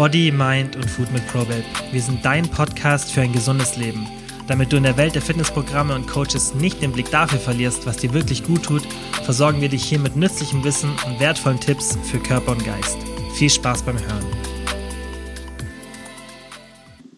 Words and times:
Body, 0.00 0.32
Mind 0.32 0.76
und 0.76 0.88
Food 0.88 1.12
mit 1.12 1.26
ProBabe. 1.26 1.62
Wir 1.92 2.00
sind 2.00 2.24
dein 2.24 2.48
Podcast 2.48 3.12
für 3.12 3.20
ein 3.20 3.34
gesundes 3.34 3.76
Leben. 3.76 4.08
Damit 4.48 4.72
du 4.72 4.78
in 4.78 4.84
der 4.84 4.96
Welt 4.96 5.14
der 5.14 5.20
Fitnessprogramme 5.20 5.94
und 5.94 6.08
Coaches 6.08 6.54
nicht 6.54 6.80
den 6.80 6.92
Blick 6.92 7.10
dafür 7.10 7.38
verlierst, 7.38 7.84
was 7.84 7.98
dir 7.98 8.14
wirklich 8.14 8.42
gut 8.42 8.62
tut, 8.62 8.80
versorgen 9.24 9.60
wir 9.60 9.68
dich 9.68 9.84
hier 9.84 9.98
mit 9.98 10.16
nützlichem 10.16 10.64
Wissen 10.64 10.88
und 11.06 11.20
wertvollen 11.20 11.60
Tipps 11.60 11.98
für 12.04 12.18
Körper 12.18 12.52
und 12.52 12.64
Geist. 12.64 12.96
Viel 13.34 13.50
Spaß 13.50 13.82
beim 13.82 13.98
Hören. 13.98 14.24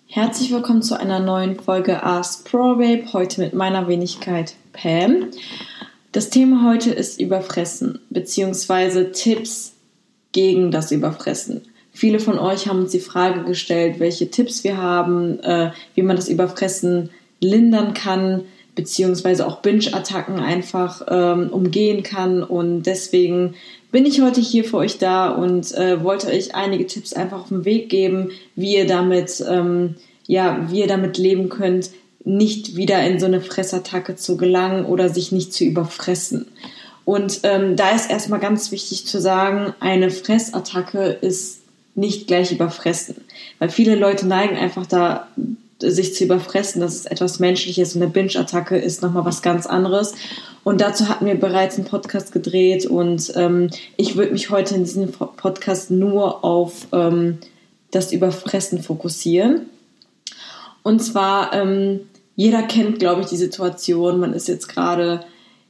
Herzlich 0.09 0.51
willkommen 0.51 0.83
zu 0.83 0.99
einer 0.99 1.21
neuen 1.21 1.61
Folge 1.61 2.03
Ask 2.03 2.51
ProBabe, 2.51 3.13
heute 3.13 3.43
mit 3.43 3.55
meiner 3.55 3.87
Wenigkeit 3.87 4.57
Pam. 4.73 5.31
Das 6.11 6.31
Thema 6.31 6.69
heute 6.69 6.91
ist 6.91 7.21
Überfressen 7.21 8.01
bzw. 8.11 9.13
Tipps 9.13 9.75
gegen 10.33 10.73
das 10.73 10.91
Überfressen. 10.91 11.63
Viele 11.93 12.21
von 12.21 12.39
euch 12.39 12.69
haben 12.69 12.81
uns 12.81 12.93
die 12.93 13.01
Frage 13.01 13.45
gestellt, 13.45 13.97
welche 13.99 14.31
Tipps 14.31 14.65
wir 14.65 14.79
haben, 14.79 15.39
äh, 15.41 15.73
wie 15.95 16.03
man 16.03 16.17
das 16.17 16.29
Überfressen 16.29 17.11
lindern 17.41 17.93
kann, 17.93 18.45
beziehungsweise 18.75 19.47
auch 19.47 19.61
Binge-Attacken 19.61 20.39
einfach 20.39 21.03
ähm, 21.09 21.51
umgehen 21.51 22.03
kann. 22.03 22.43
Und 22.43 22.85
deswegen 22.85 23.55
bin 23.91 24.07
ich 24.07 24.23
heute 24.23 24.41
hier 24.41 24.65
für 24.65 24.79
euch 24.79 24.97
da 24.97 25.31
und 25.31 25.73
äh, 25.75 26.03
wollte 26.03 26.29
euch 26.29 26.55
einige 26.55 26.87
Tipps 26.87 27.13
einfach 27.13 27.43
auf 27.43 27.49
den 27.49 27.67
Weg 27.67 27.91
geben, 27.91 28.31
wie 28.57 28.77
ihr 28.77 28.87
damit, 28.87 29.45
ähm, 29.47 29.97
ja, 30.27 30.67
wie 30.71 30.81
ihr 30.81 30.87
damit 30.87 31.19
leben 31.19 31.51
könnt, 31.51 31.91
nicht 32.25 32.77
wieder 32.77 33.05
in 33.05 33.19
so 33.19 33.27
eine 33.27 33.41
Fressattacke 33.41 34.17
zu 34.17 34.37
gelangen 34.37 34.87
oder 34.87 35.11
sich 35.11 35.33
nicht 35.33 35.53
zu 35.53 35.65
überfressen. 35.65 36.47
Und 37.05 37.41
ähm, 37.43 37.77
da 37.77 37.91
ist 37.91 38.11
erstmal 38.11 38.41
ganz 38.41 38.71
wichtig 38.71 39.07
zu 39.07 39.21
sagen, 39.21 39.75
eine 39.81 40.11
Fressattacke 40.11 41.19
ist 41.21 41.62
nicht 41.95 42.27
gleich 42.27 42.53
überfressen. 42.53 43.17
Weil 43.59 43.69
viele 43.69 43.95
Leute 43.95 44.27
neigen 44.27 44.57
einfach 44.57 44.87
da, 44.87 45.29
sich 45.91 46.15
zu 46.15 46.25
überfressen. 46.25 46.81
Das 46.81 46.95
ist 46.95 47.11
etwas 47.11 47.39
Menschliches 47.39 47.95
und 47.95 48.03
eine 48.03 48.11
Binge-Attacke 48.11 48.77
ist 48.77 49.03
nochmal 49.03 49.25
was 49.25 49.43
ganz 49.43 49.67
anderes. 49.67 50.15
Und 50.65 50.81
dazu 50.81 51.09
hatten 51.09 51.27
wir 51.27 51.35
bereits 51.35 51.77
einen 51.77 51.87
Podcast 51.87 52.33
gedreht 52.33 52.87
und 52.87 53.33
ähm, 53.35 53.69
ich 53.97 54.17
würde 54.17 54.33
mich 54.33 54.51
heute 54.51 54.77
in 54.77 54.85
diesem 54.85 55.11
Podcast 55.11 55.91
nur 55.91 56.45
auf 56.45 56.87
ähm, 56.93 57.39
das 57.91 58.13
Überfressen 58.13 58.83
fokussieren. 58.83 59.63
Und 60.85 61.01
zwar, 61.01 61.53
ähm, 61.53 62.01
jeder 62.37 62.63
kennt, 62.63 62.99
glaube 62.99 63.23
ich, 63.23 63.27
die 63.27 63.37
Situation, 63.37 64.21
man 64.21 64.35
ist 64.35 64.49
jetzt 64.49 64.69
gerade 64.69 65.25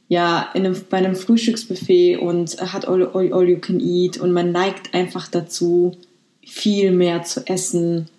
ja 0.09 0.49
in 0.53 0.65
einem, 0.65 0.79
bei 0.89 0.97
einem 0.97 1.15
Frühstücksbuffet 1.15 2.17
und 2.17 2.61
hat 2.71 2.87
all, 2.87 3.07
all, 3.13 3.33
all 3.33 3.49
you 3.49 3.57
can 3.57 3.79
eat 3.79 4.17
und 4.17 4.31
man 4.31 4.51
neigt 4.51 4.93
einfach 4.93 5.27
dazu, 5.27 5.97
viel 6.45 6.91
mehr 6.91 7.23
zu 7.23 7.47
essen, 7.47 8.09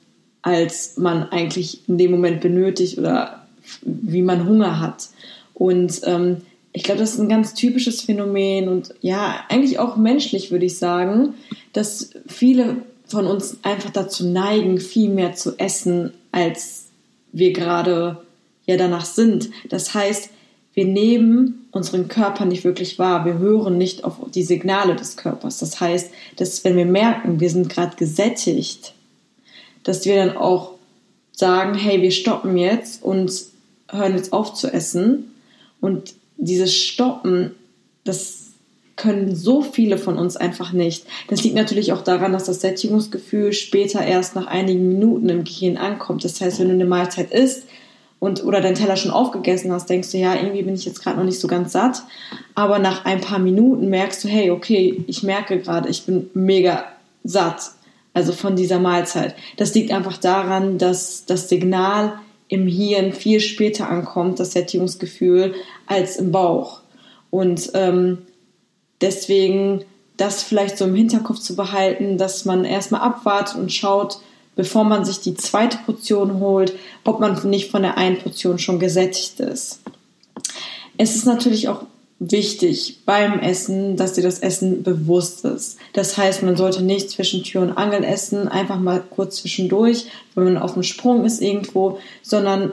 als 0.43 0.97
man 0.97 1.25
eigentlich 1.31 1.89
in 1.89 1.99
dem 1.99 2.11
Moment 2.11 2.41
benötigt 2.41 2.99
oder 2.99 3.47
wie 3.83 4.23
man 4.23 4.47
Hunger 4.47 4.81
hat. 4.81 5.09
Und 5.55 6.01
ähm, 6.05 6.39
ich 6.73 6.83
glaube, 6.83 7.01
das 7.01 7.15
ist 7.15 7.21
ein 7.21 7.29
ganz 7.29 7.55
typisches 7.55 8.03
Phänomen 8.03 8.69
und 8.69 8.95
ja, 9.01 9.45
eigentlich 9.49 9.79
auch 9.79 9.97
menschlich, 9.97 10.51
würde 10.51 10.67
ich 10.67 10.77
sagen, 10.77 11.35
dass 11.73 12.11
viele 12.27 12.79
von 13.07 13.27
uns 13.27 13.59
einfach 13.63 13.91
dazu 13.91 14.27
neigen, 14.27 14.81
viel 14.81 15.09
mehr 15.09 15.35
zu 15.35 15.57
essen, 15.59 16.13
als 16.33 16.87
wir 17.33 17.53
gerade 17.53 18.23
ja 18.67 18.77
danach 18.77 19.05
sind. 19.05 19.51
Das 19.69 19.95
heißt, 19.95 20.31
wir 20.75 20.85
nehmen 20.85 21.67
unseren 21.71 22.09
Körper 22.09 22.45
nicht 22.45 22.65
wirklich 22.65 22.99
wahr. 22.99 23.25
Wir 23.25 23.39
hören 23.39 23.79
nicht 23.79 24.05
auf 24.05 24.17
die 24.35 24.43
Signale 24.43 24.97
des 24.97 25.17
Körpers. 25.17 25.59
Das 25.59 25.81
heißt, 25.81 26.11
dass 26.37 26.65
wenn 26.65 26.77
wir 26.77 26.87
merken, 26.87 27.41
wir 27.41 27.51
sind 27.51 27.69
gerade 27.69 27.97
gesättigt, 27.97 28.93
dass 29.85 30.05
wir 30.05 30.17
dann 30.17 30.37
auch 30.37 30.73
sagen, 31.33 31.75
hey, 31.75 32.03
wir 32.03 32.11
stoppen 32.11 32.57
jetzt 32.57 33.03
und 33.03 33.33
hören 33.91 34.17
jetzt 34.17 34.33
auf 34.33 34.55
zu 34.55 34.73
essen. 34.73 35.33
Und 35.81 36.15
dieses 36.37 36.75
Stoppen, 36.75 37.53
das 38.03 38.45
können 38.97 39.35
so 39.35 39.63
viele 39.63 39.99
von 39.99 40.19
uns 40.19 40.37
einfach 40.37 40.73
nicht. 40.73 41.05
Das 41.29 41.43
liegt 41.43 41.57
natürlich 41.57 41.93
auch 41.93 42.03
daran, 42.03 42.33
dass 42.33 42.45
das 42.45 42.61
Sättigungsgefühl 42.61 43.53
später 43.53 44.05
erst 44.05 44.37
nach 44.37 44.47
einigen 44.47 44.89
Minuten 44.89 45.29
im 45.29 45.45
Gehirn 45.45 45.77
ankommt. 45.77 46.25
Das 46.25 46.41
heißt, 46.41 46.61
wenn 46.61 46.69
du 46.69 46.75
eine 46.75 46.85
Mahlzeit 46.85 47.33
isst, 47.33 47.65
und 48.19 48.45
oder 48.45 48.61
deinen 48.61 48.75
Teller 48.75 48.97
schon 48.97 49.11
aufgegessen 49.11 49.73
hast, 49.73 49.91
denkst 49.91 50.11
du, 50.11 50.19
ja, 50.19 50.35
irgendwie 50.35 50.63
bin 50.63 50.75
ich 50.75 50.85
jetzt 50.85 51.03
gerade 51.03 51.19
noch 51.19 51.25
nicht 51.25 51.41
so 51.41 51.49
ganz 51.49 51.73
satt. 51.73 52.03
Aber 52.55 52.79
nach 52.79 53.05
ein 53.05 53.21
paar 53.21 53.39
Minuten 53.39 53.89
merkst 53.91 54.25
du, 54.25 54.29
hey, 54.29 54.51
okay, 54.51 55.05
ich 55.07 55.23
merke 55.23 55.59
gerade, 55.59 55.89
ich 55.89 56.07
bin 56.07 56.31
mega 56.33 56.85
satt. 57.23 57.73
Also 58.15 58.33
von 58.33 58.57
dieser 58.57 58.79
Mahlzeit. 58.79 59.35
Das 59.57 59.75
liegt 59.75 59.91
einfach 59.91 60.17
daran, 60.17 60.79
dass 60.79 61.27
das 61.27 61.49
Signal 61.49 62.19
im 62.49 62.67
Hirn 62.67 63.13
viel 63.13 63.41
später 63.41 63.89
ankommt, 63.89 64.39
das 64.39 64.53
Sättigungsgefühl, 64.53 65.55
als 65.87 66.17
im 66.17 66.31
Bauch. 66.31 66.81
Und 67.31 67.73
ähm, 67.75 68.19
deswegen 69.01 69.85
das 70.17 70.43
vielleicht 70.43 70.79
so 70.79 70.85
im 70.85 70.95
Hinterkopf 70.95 71.41
zu 71.41 71.57
behalten, 71.57 72.19
dass 72.19 72.45
man 72.45 72.65
erstmal 72.65 73.01
abwartet 73.01 73.57
und 73.57 73.73
schaut, 73.73 74.21
bevor 74.57 74.85
man 74.85 75.05
sich 75.05 75.21
die 75.21 75.35
zweite 75.35 75.79
Portion 75.85 76.41
holt, 76.41 76.75
ob 77.05 77.21
man 77.21 77.39
nicht 77.49 77.71
von 77.71 77.83
der 77.83 77.97
einen 77.97 78.19
Portion 78.19 78.59
schon 78.59 78.79
gesättigt 78.79 79.41
ist. 79.41 79.81
Es 80.97 81.17
ist 81.17 81.27
natürlich 81.27 81.69
auch 81.69 81.85
wichtig 82.21 83.01
beim 83.05 83.41
Essen, 83.41 83.97
dass 83.97 84.15
dir 84.15 84.23
das 84.23 84.39
Essen 84.39 84.83
bewusst 84.83 85.45
ist. 85.45 85.79
Das 85.93 86.17
heißt, 86.17 86.43
man 86.43 86.57
sollte 86.57 86.83
nicht 86.83 87.11
zwischen 87.11 87.43
Tür 87.43 87.63
und 87.63 87.73
Angel 87.73 88.05
essen, 88.05 88.49
einfach 88.49 88.79
mal 88.79 89.03
kurz 89.11 89.37
zwischendurch, 89.37 90.07
wenn 90.35 90.45
man 90.45 90.59
auf 90.59 90.75
dem 90.75 90.83
Sprung 90.83 91.25
ist 91.25 91.43
irgendwo, 91.43 91.99
sondern 92.23 92.73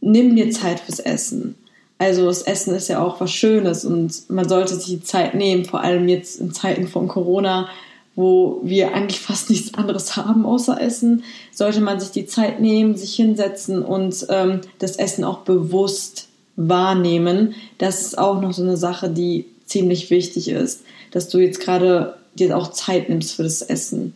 nimm 0.00 0.34
dir 0.34 0.50
Zeit 0.50 0.80
fürs 0.80 1.00
Essen. 1.00 1.54
Also 1.98 2.26
das 2.26 2.42
Essen 2.42 2.74
ist 2.74 2.88
ja 2.88 3.02
auch 3.02 3.20
was 3.20 3.32
Schönes 3.32 3.84
und 3.84 4.30
man 4.30 4.48
sollte 4.48 4.76
sich 4.76 4.86
die 4.86 5.02
Zeit 5.02 5.34
nehmen, 5.34 5.64
vor 5.64 5.80
allem 5.82 6.08
jetzt 6.08 6.40
in 6.40 6.52
Zeiten 6.52 6.86
von 6.86 7.08
Corona, 7.08 7.68
wo 8.18 8.58
wir 8.64 8.94
eigentlich 8.94 9.20
fast 9.20 9.48
nichts 9.48 9.74
anderes 9.74 10.16
haben 10.16 10.44
außer 10.44 10.80
Essen, 10.80 11.22
sollte 11.52 11.80
man 11.80 12.00
sich 12.00 12.10
die 12.10 12.26
Zeit 12.26 12.60
nehmen, 12.60 12.96
sich 12.96 13.14
hinsetzen 13.14 13.80
und 13.80 14.26
ähm, 14.28 14.62
das 14.80 14.96
Essen 14.96 15.22
auch 15.22 15.42
bewusst 15.42 16.26
wahrnehmen. 16.56 17.54
Das 17.78 18.02
ist 18.02 18.18
auch 18.18 18.40
noch 18.40 18.52
so 18.52 18.64
eine 18.64 18.76
Sache, 18.76 19.08
die 19.08 19.44
ziemlich 19.66 20.10
wichtig 20.10 20.48
ist, 20.48 20.82
dass 21.12 21.28
du 21.28 21.38
jetzt 21.38 21.60
gerade 21.60 22.16
dir 22.34 22.58
auch 22.58 22.72
Zeit 22.72 23.08
nimmst 23.08 23.36
für 23.36 23.44
das 23.44 23.62
Essen. 23.62 24.14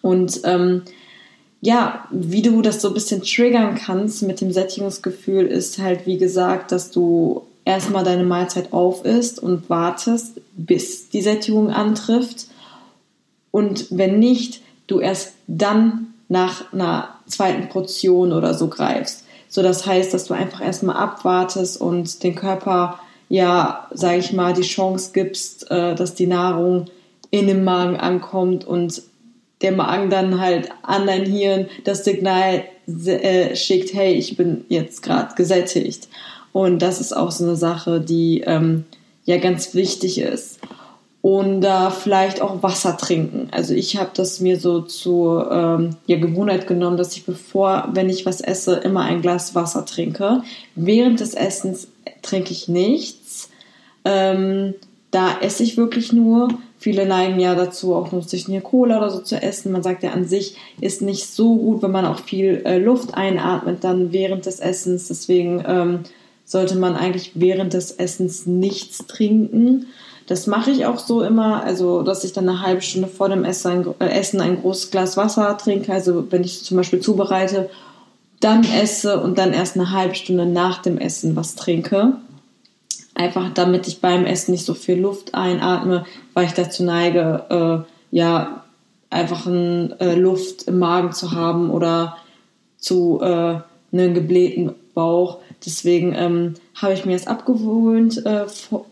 Und 0.00 0.40
ähm, 0.44 0.80
ja, 1.60 2.08
wie 2.10 2.40
du 2.40 2.62
das 2.62 2.80
so 2.80 2.88
ein 2.88 2.94
bisschen 2.94 3.20
triggern 3.20 3.74
kannst 3.74 4.22
mit 4.22 4.40
dem 4.40 4.52
Sättigungsgefühl, 4.52 5.44
ist 5.44 5.78
halt, 5.78 6.06
wie 6.06 6.16
gesagt, 6.16 6.72
dass 6.72 6.90
du 6.90 7.42
erstmal 7.66 8.04
deine 8.04 8.24
Mahlzeit 8.24 8.72
auf 8.72 9.04
isst 9.04 9.38
und 9.38 9.68
wartest, 9.68 10.40
bis 10.56 11.10
die 11.10 11.20
Sättigung 11.20 11.68
antrifft 11.68 12.46
und 13.54 13.86
wenn 13.90 14.18
nicht, 14.18 14.62
du 14.88 14.98
erst 14.98 15.34
dann 15.46 16.12
nach 16.28 16.72
einer 16.72 17.10
zweiten 17.28 17.68
Portion 17.68 18.32
oder 18.32 18.52
so 18.52 18.66
greifst. 18.66 19.26
So, 19.48 19.62
das 19.62 19.86
heißt, 19.86 20.12
dass 20.12 20.24
du 20.24 20.34
einfach 20.34 20.60
erstmal 20.60 20.96
abwartest 20.96 21.80
und 21.80 22.24
den 22.24 22.34
Körper, 22.34 22.98
ja, 23.28 23.86
sag 23.92 24.18
ich 24.18 24.32
mal, 24.32 24.54
die 24.54 24.62
Chance 24.62 25.12
gibst, 25.14 25.70
äh, 25.70 25.94
dass 25.94 26.16
die 26.16 26.26
Nahrung 26.26 26.86
in 27.30 27.46
den 27.46 27.62
Magen 27.62 27.96
ankommt 27.96 28.64
und 28.64 29.02
der 29.62 29.70
Magen 29.70 30.10
dann 30.10 30.40
halt 30.40 30.70
an 30.82 31.06
dein 31.06 31.24
Hirn 31.24 31.68
das 31.84 32.02
Signal 32.02 32.64
äh, 33.06 33.54
schickt, 33.54 33.94
hey, 33.94 34.14
ich 34.14 34.36
bin 34.36 34.64
jetzt 34.68 35.00
gerade 35.00 35.32
gesättigt. 35.36 36.08
Und 36.52 36.80
das 36.80 37.00
ist 37.00 37.16
auch 37.16 37.30
so 37.30 37.44
eine 37.44 37.54
Sache, 37.54 38.00
die 38.00 38.40
ähm, 38.40 38.84
ja 39.24 39.36
ganz 39.36 39.76
wichtig 39.76 40.18
ist 40.18 40.58
und 41.24 41.62
da 41.62 41.88
vielleicht 41.88 42.42
auch 42.42 42.62
Wasser 42.62 42.98
trinken. 42.98 43.48
Also 43.50 43.72
ich 43.72 43.96
habe 43.96 44.10
das 44.12 44.40
mir 44.40 44.60
so 44.60 44.82
zur 44.82 45.50
ähm, 45.50 45.96
ja, 46.04 46.18
Gewohnheit 46.18 46.66
genommen, 46.66 46.98
dass 46.98 47.16
ich 47.16 47.24
bevor, 47.24 47.88
wenn 47.94 48.10
ich 48.10 48.26
was 48.26 48.42
esse, 48.42 48.74
immer 48.74 49.00
ein 49.00 49.22
Glas 49.22 49.54
Wasser 49.54 49.86
trinke. 49.86 50.42
Während 50.74 51.20
des 51.20 51.32
Essens 51.32 51.88
trinke 52.20 52.52
ich 52.52 52.68
nichts. 52.68 53.48
Ähm, 54.04 54.74
da 55.12 55.38
esse 55.40 55.62
ich 55.62 55.78
wirklich 55.78 56.12
nur. 56.12 56.48
Viele 56.76 57.06
neigen 57.06 57.40
ja 57.40 57.54
dazu, 57.54 57.94
auch 57.94 58.12
nur 58.12 58.20
sich 58.20 58.46
eine 58.46 58.60
Cola 58.60 58.98
oder 58.98 59.08
so 59.08 59.20
zu 59.20 59.40
essen. 59.40 59.72
Man 59.72 59.82
sagt 59.82 60.02
ja 60.02 60.10
an 60.10 60.26
sich, 60.26 60.58
ist 60.82 61.00
nicht 61.00 61.26
so 61.26 61.56
gut, 61.56 61.82
wenn 61.82 61.90
man 61.90 62.04
auch 62.04 62.18
viel 62.18 62.60
äh, 62.66 62.76
Luft 62.76 63.14
einatmet 63.14 63.82
dann 63.82 64.12
während 64.12 64.44
des 64.44 64.60
Essens. 64.60 65.08
Deswegen 65.08 65.64
ähm, 65.66 66.00
sollte 66.44 66.76
man 66.76 66.94
eigentlich 66.94 67.30
während 67.32 67.72
des 67.72 67.92
Essens 67.92 68.44
nichts 68.44 69.06
trinken. 69.06 69.86
Das 70.26 70.46
mache 70.46 70.70
ich 70.70 70.86
auch 70.86 70.98
so 70.98 71.22
immer, 71.22 71.62
also 71.64 72.02
dass 72.02 72.24
ich 72.24 72.32
dann 72.32 72.48
eine 72.48 72.62
halbe 72.62 72.80
Stunde 72.80 73.08
vor 73.08 73.28
dem 73.28 73.44
Essen 73.44 73.70
ein, 73.70 73.94
äh, 74.00 74.18
Essen 74.18 74.40
ein 74.40 74.60
großes 74.60 74.90
Glas 74.90 75.16
Wasser 75.16 75.56
trinke. 75.58 75.92
Also 75.92 76.30
wenn 76.30 76.44
ich 76.44 76.64
zum 76.64 76.76
Beispiel 76.76 77.00
zubereite, 77.00 77.68
dann 78.40 78.64
esse 78.64 79.20
und 79.20 79.38
dann 79.38 79.52
erst 79.52 79.76
eine 79.76 79.90
halbe 79.90 80.14
Stunde 80.14 80.46
nach 80.46 80.82
dem 80.82 80.98
Essen 80.98 81.36
was 81.36 81.54
trinke. 81.54 82.16
Einfach 83.14 83.50
damit 83.54 83.86
ich 83.86 84.00
beim 84.00 84.26
Essen 84.26 84.52
nicht 84.52 84.64
so 84.64 84.74
viel 84.74 84.98
Luft 84.98 85.34
einatme, 85.34 86.04
weil 86.32 86.46
ich 86.46 86.52
dazu 86.52 86.84
neige, 86.84 87.84
äh, 88.10 88.16
ja, 88.16 88.64
einfach 89.10 89.46
ein, 89.46 89.98
äh, 90.00 90.14
Luft 90.14 90.64
im 90.64 90.78
Magen 90.78 91.12
zu 91.12 91.32
haben 91.32 91.70
oder 91.70 92.16
zu 92.76 93.20
äh, 93.22 93.60
einem 93.92 94.14
geblähten 94.14 94.74
Bauch. 94.94 95.38
Deswegen 95.66 96.14
ähm, 96.14 96.54
habe 96.74 96.94
ich 96.94 97.04
mir 97.04 97.16
es 97.16 97.26
abgewöhnt, 97.26 98.24
äh, 98.24 98.46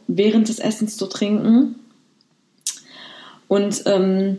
während 0.08 0.48
des 0.48 0.58
Essens 0.58 0.96
zu 0.96 1.06
trinken. 1.06 1.76
Und 3.48 3.82
ähm, 3.86 4.38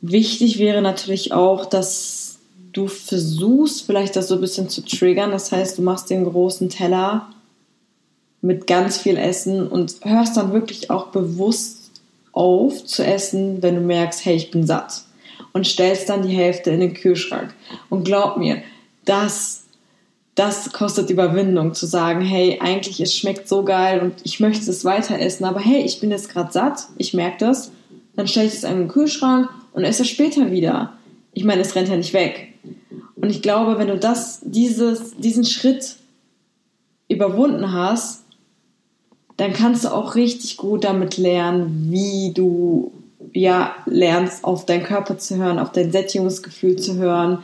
wichtig 0.00 0.58
wäre 0.58 0.82
natürlich 0.82 1.32
auch, 1.32 1.66
dass 1.66 2.38
du 2.72 2.88
versuchst, 2.88 3.86
vielleicht 3.86 4.16
das 4.16 4.28
so 4.28 4.34
ein 4.34 4.40
bisschen 4.40 4.68
zu 4.68 4.82
triggern. 4.82 5.30
Das 5.30 5.52
heißt, 5.52 5.78
du 5.78 5.82
machst 5.82 6.10
den 6.10 6.24
großen 6.24 6.68
Teller 6.68 7.28
mit 8.42 8.66
ganz 8.66 8.98
viel 8.98 9.16
Essen 9.16 9.66
und 9.66 9.96
hörst 10.02 10.36
dann 10.36 10.52
wirklich 10.52 10.90
auch 10.90 11.08
bewusst 11.08 11.90
auf 12.32 12.84
zu 12.84 13.04
essen, 13.04 13.62
wenn 13.62 13.76
du 13.76 13.80
merkst, 13.80 14.24
hey, 14.24 14.36
ich 14.36 14.50
bin 14.50 14.66
satt. 14.66 15.02
Und 15.52 15.66
stellst 15.66 16.10
dann 16.10 16.26
die 16.26 16.34
Hälfte 16.34 16.70
in 16.70 16.80
den 16.80 16.94
Kühlschrank. 16.94 17.54
Und 17.88 18.04
glaub 18.04 18.36
mir, 18.36 18.62
das, 19.06 19.64
das 20.36 20.70
kostet 20.72 21.08
Überwindung 21.08 21.72
zu 21.72 21.86
sagen, 21.86 22.20
hey, 22.20 22.58
eigentlich 22.60 23.00
es 23.00 23.16
schmeckt 23.16 23.48
so 23.48 23.64
geil 23.64 24.00
und 24.00 24.14
ich 24.22 24.38
möchte 24.38 24.70
es 24.70 24.84
weiter 24.84 25.18
essen, 25.18 25.46
aber 25.46 25.60
hey, 25.60 25.82
ich 25.82 25.98
bin 25.98 26.10
jetzt 26.10 26.28
gerade 26.28 26.52
satt, 26.52 26.84
ich 26.98 27.14
merke 27.14 27.38
das, 27.38 27.72
dann 28.14 28.28
stelle 28.28 28.46
ich 28.46 28.54
es 28.54 28.64
in 28.64 28.76
den 28.76 28.88
Kühlschrank 28.88 29.48
und 29.72 29.84
esse 29.84 30.02
es 30.02 30.08
später 30.08 30.50
wieder. 30.50 30.92
Ich 31.32 31.44
meine, 31.44 31.62
es 31.62 31.74
rennt 31.74 31.88
ja 31.88 31.96
nicht 31.96 32.12
weg. 32.12 32.52
Und 33.16 33.30
ich 33.30 33.40
glaube, 33.40 33.78
wenn 33.78 33.88
du 33.88 33.98
das, 33.98 34.40
dieses, 34.42 35.16
diesen 35.16 35.44
Schritt 35.44 35.96
überwunden 37.08 37.72
hast, 37.72 38.24
dann 39.38 39.54
kannst 39.54 39.84
du 39.84 39.88
auch 39.88 40.16
richtig 40.16 40.58
gut 40.58 40.84
damit 40.84 41.16
lernen, 41.16 41.88
wie 41.90 42.32
du 42.34 42.92
ja 43.32 43.74
lernst, 43.86 44.44
auf 44.44 44.66
deinen 44.66 44.84
Körper 44.84 45.16
zu 45.16 45.36
hören, 45.36 45.58
auf 45.58 45.72
dein 45.72 45.92
Sättigungsgefühl 45.92 46.76
zu 46.76 46.96
hören 46.96 47.38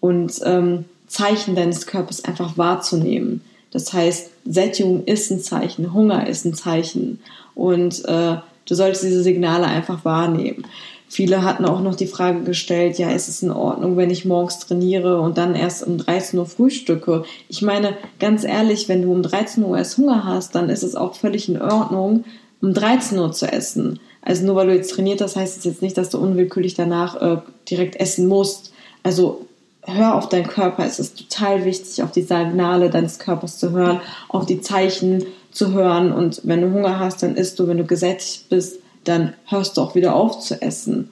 und 0.00 0.40
ähm, 0.44 0.86
Zeichen 1.12 1.54
deines 1.54 1.86
Körpers 1.86 2.24
einfach 2.24 2.56
wahrzunehmen. 2.56 3.42
Das 3.70 3.92
heißt, 3.92 4.30
Sättigung 4.46 5.04
ist 5.04 5.30
ein 5.30 5.40
Zeichen, 5.40 5.92
Hunger 5.92 6.26
ist 6.26 6.46
ein 6.46 6.54
Zeichen 6.54 7.20
und 7.54 8.04
äh, 8.06 8.36
du 8.66 8.74
solltest 8.74 9.04
diese 9.04 9.22
Signale 9.22 9.66
einfach 9.66 10.06
wahrnehmen. 10.06 10.64
Viele 11.08 11.44
hatten 11.44 11.66
auch 11.66 11.82
noch 11.82 11.94
die 11.94 12.06
Frage 12.06 12.40
gestellt, 12.40 12.98
ja, 12.98 13.10
ist 13.10 13.28
es 13.28 13.42
in 13.42 13.50
Ordnung, 13.50 13.98
wenn 13.98 14.08
ich 14.08 14.24
morgens 14.24 14.60
trainiere 14.60 15.20
und 15.20 15.36
dann 15.36 15.54
erst 15.54 15.86
um 15.86 15.98
13 15.98 16.38
Uhr 16.38 16.46
frühstücke? 16.46 17.24
Ich 17.50 17.60
meine, 17.60 17.94
ganz 18.18 18.44
ehrlich, 18.44 18.88
wenn 18.88 19.02
du 19.02 19.12
um 19.12 19.22
13 19.22 19.62
Uhr 19.64 19.76
erst 19.76 19.98
Hunger 19.98 20.24
hast, 20.24 20.54
dann 20.54 20.70
ist 20.70 20.82
es 20.82 20.94
auch 20.94 21.14
völlig 21.14 21.50
in 21.50 21.60
Ordnung, 21.60 22.24
um 22.62 22.72
13 22.72 23.18
Uhr 23.18 23.32
zu 23.32 23.52
essen. 23.52 24.00
Also 24.22 24.46
nur 24.46 24.56
weil 24.56 24.68
du 24.68 24.74
jetzt 24.74 24.92
trainiert 24.92 25.20
hast, 25.20 25.36
heißt 25.36 25.58
es 25.58 25.64
jetzt 25.64 25.82
nicht, 25.82 25.98
dass 25.98 26.08
du 26.08 26.16
unwillkürlich 26.16 26.72
danach 26.72 27.20
äh, 27.20 27.36
direkt 27.68 27.96
essen 27.96 28.26
musst. 28.26 28.72
Also 29.02 29.46
hör 29.84 30.14
auf 30.14 30.28
deinen 30.28 30.46
Körper. 30.46 30.84
Es 30.84 30.98
ist 30.98 31.18
total 31.18 31.64
wichtig, 31.64 32.02
auf 32.02 32.12
die 32.12 32.22
Signale 32.22 32.90
deines 32.90 33.18
Körpers 33.18 33.58
zu 33.58 33.72
hören, 33.72 34.00
auf 34.28 34.46
die 34.46 34.60
Zeichen 34.60 35.24
zu 35.50 35.72
hören. 35.72 36.12
Und 36.12 36.40
wenn 36.44 36.60
du 36.62 36.72
Hunger 36.72 36.98
hast, 36.98 37.22
dann 37.22 37.36
isst 37.36 37.58
du. 37.58 37.68
Wenn 37.68 37.78
du 37.78 37.84
gesättigt 37.84 38.48
bist, 38.48 38.78
dann 39.04 39.34
hörst 39.46 39.76
du 39.76 39.80
auch 39.80 39.94
wieder 39.94 40.14
auf 40.14 40.40
zu 40.40 40.60
essen. 40.62 41.10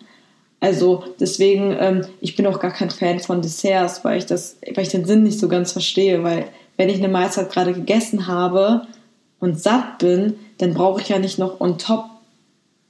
Also 0.61 1.05
deswegen, 1.19 1.75
ähm, 1.78 2.06
ich 2.20 2.37
bin 2.37 2.46
auch 2.46 2.61
gar 2.61 2.70
kein 2.70 2.90
Fan 2.90 3.19
von 3.19 3.40
Desserts, 3.40 4.05
weil 4.05 4.19
ich 4.19 4.26
das, 4.26 4.58
weil 4.75 4.84
ich 4.84 4.90
den 4.90 5.06
Sinn 5.06 5.23
nicht 5.23 5.40
so 5.40 5.49
ganz 5.49 5.73
verstehe, 5.73 6.23
weil 6.23 6.44
wenn 6.76 6.90
ich 6.90 6.99
eine 6.99 7.08
Mahlzeit 7.08 7.50
gerade 7.50 7.73
gegessen 7.73 8.26
habe 8.26 8.82
und 9.40 9.61
satt 9.61 9.99
bin, 9.99 10.34
dann 10.58 10.75
brauche 10.75 11.00
ich 11.00 11.08
ja 11.08 11.19
nicht 11.19 11.38
noch 11.38 11.61
on 11.61 11.78
top 11.78 12.05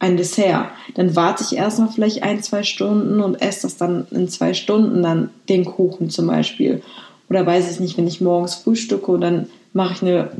ein 0.00 0.17
Dessert. 0.17 0.70
Dann 0.94 1.14
warte 1.14 1.44
ich 1.44 1.56
erstmal 1.56 1.91
vielleicht 1.91 2.25
ein, 2.25 2.43
zwei 2.43 2.64
Stunden 2.64 3.20
und 3.20 3.41
esse 3.41 3.62
das 3.62 3.76
dann 3.76 4.06
in 4.11 4.29
zwei 4.29 4.55
Stunden 4.55 5.02
dann 5.02 5.31
den 5.49 5.64
Kuchen 5.64 6.11
zum 6.11 6.26
Beispiel. 6.26 6.82
Oder 7.29 7.47
weiß 7.47 7.70
ich 7.70 7.79
nicht, 7.79 7.97
wenn 7.97 8.08
ich 8.08 8.20
morgens 8.20 8.56
frühstücke 8.56 9.12
und 9.12 9.20
dann 9.20 9.47
mache 9.73 9.94
ich 9.94 10.02
eine 10.02 10.31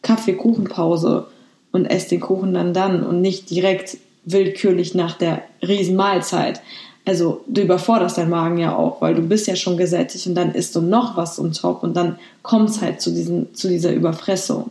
Kaffee-Kuchenpause 0.00 1.26
und 1.72 1.86
esse 1.86 2.10
den 2.10 2.20
Kuchen 2.20 2.54
dann 2.54 2.72
dann 2.72 3.02
und 3.02 3.20
nicht 3.20 3.50
direkt 3.50 3.98
willkürlich 4.24 4.94
nach 4.94 5.18
der 5.18 5.42
Riesenmahlzeit. 5.60 6.62
Also 7.04 7.42
du 7.48 7.62
überforderst 7.62 8.18
deinen 8.18 8.30
Magen 8.30 8.58
ja 8.58 8.76
auch, 8.76 9.00
weil 9.00 9.14
du 9.14 9.22
bist 9.22 9.46
ja 9.48 9.56
schon 9.56 9.76
gesättigt 9.76 10.26
und 10.26 10.34
dann 10.34 10.52
isst 10.52 10.76
du 10.76 10.80
noch 10.80 11.16
was 11.16 11.38
on 11.38 11.52
top 11.52 11.82
und 11.82 11.96
dann 11.96 12.18
kommt 12.42 12.70
es 12.70 12.80
halt 12.80 13.00
zu, 13.00 13.10
diesen, 13.10 13.54
zu 13.54 13.68
dieser 13.68 13.92
Überfressung. 13.92 14.70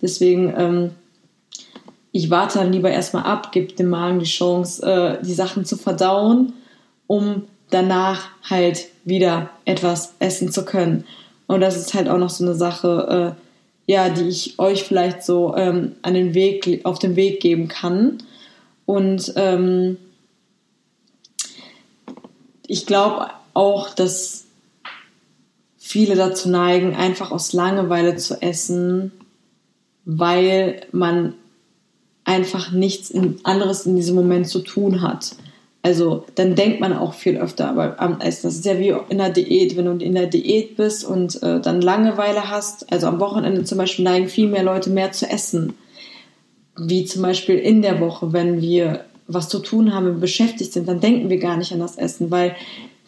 Deswegen, 0.00 0.54
ähm, 0.56 0.90
ich 2.12 2.30
warte 2.30 2.58
dann 2.58 2.72
lieber 2.72 2.90
erstmal 2.90 3.24
ab, 3.24 3.52
gebe 3.52 3.72
dem 3.72 3.88
Magen 3.88 4.18
die 4.18 4.26
Chance, 4.26 4.82
äh, 4.82 5.24
die 5.24 5.34
Sachen 5.34 5.64
zu 5.64 5.76
verdauen, 5.76 6.52
um 7.06 7.44
danach 7.70 8.28
halt 8.48 8.88
wieder 9.04 9.50
etwas 9.64 10.14
essen 10.18 10.50
zu 10.50 10.64
können. 10.64 11.04
Und 11.46 11.60
das 11.60 11.76
ist 11.76 11.94
halt 11.94 12.08
auch 12.08 12.18
noch 12.18 12.30
so 12.30 12.44
eine 12.44 12.54
Sache, 12.54 13.36
äh, 13.36 13.92
ja, 13.92 14.08
die 14.08 14.28
ich 14.28 14.58
euch 14.58 14.84
vielleicht 14.84 15.24
so 15.24 15.54
ähm, 15.56 15.96
an 16.02 16.14
den 16.14 16.34
Weg, 16.34 16.84
auf 16.84 16.98
den 16.98 17.16
Weg 17.16 17.40
geben 17.40 17.68
kann. 17.68 18.18
Und 18.86 19.32
ähm, 19.36 19.96
ich 22.66 22.86
glaube 22.86 23.28
auch, 23.54 23.90
dass 23.90 24.44
viele 25.76 26.14
dazu 26.14 26.48
neigen, 26.48 26.94
einfach 26.94 27.32
aus 27.32 27.52
Langeweile 27.52 28.16
zu 28.16 28.40
essen, 28.40 29.10
weil 30.04 30.82
man 30.92 31.34
einfach 32.30 32.70
nichts 32.70 33.12
anderes 33.42 33.86
in 33.86 33.96
diesem 33.96 34.14
Moment 34.14 34.46
zu 34.46 34.60
tun 34.60 35.02
hat. 35.02 35.34
Also 35.82 36.24
dann 36.36 36.54
denkt 36.54 36.78
man 36.78 36.96
auch 36.96 37.14
viel 37.14 37.38
öfter 37.38 37.98
am 37.98 38.20
Essen. 38.20 38.46
Das 38.46 38.54
ist 38.54 38.64
ja 38.64 38.78
wie 38.78 38.94
in 39.08 39.18
der 39.18 39.30
Diät. 39.30 39.76
Wenn 39.76 39.86
du 39.86 40.04
in 40.04 40.14
der 40.14 40.26
Diät 40.26 40.76
bist 40.76 41.04
und 41.04 41.42
äh, 41.42 41.60
dann 41.60 41.80
Langeweile 41.80 42.48
hast, 42.48 42.92
also 42.92 43.08
am 43.08 43.18
Wochenende 43.18 43.64
zum 43.64 43.78
Beispiel 43.78 44.04
neigen 44.04 44.28
viel 44.28 44.46
mehr 44.46 44.62
Leute 44.62 44.90
mehr 44.90 45.10
zu 45.10 45.28
essen. 45.28 45.74
Wie 46.76 47.04
zum 47.04 47.22
Beispiel 47.22 47.56
in 47.56 47.82
der 47.82 47.98
Woche, 47.98 48.32
wenn 48.32 48.60
wir 48.60 49.04
was 49.26 49.48
zu 49.48 49.58
tun 49.58 49.92
haben, 49.92 50.06
wenn 50.06 50.14
wir 50.14 50.20
beschäftigt 50.20 50.72
sind, 50.72 50.86
dann 50.86 51.00
denken 51.00 51.30
wir 51.30 51.38
gar 51.38 51.56
nicht 51.56 51.72
an 51.72 51.80
das 51.80 51.96
Essen, 51.96 52.30
weil 52.30 52.54